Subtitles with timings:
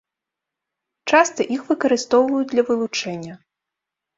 [1.11, 3.33] Часта іх выкарыстоўваюць для вылучэння.